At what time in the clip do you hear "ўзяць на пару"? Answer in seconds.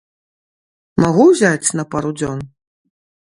1.27-2.11